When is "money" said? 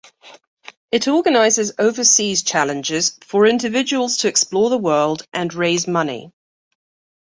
5.87-6.31